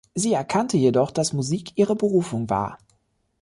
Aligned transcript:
Sie 0.15 0.33
erkannte 0.33 0.77
jedoch, 0.77 1.11
dass 1.11 1.31
Musik 1.31 1.73
ihre 1.77 1.95
Berufung 1.95 2.49
war. 2.49 2.79